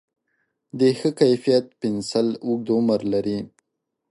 [0.79, 3.39] د ښه کیفیت پنسل اوږد عمر لري.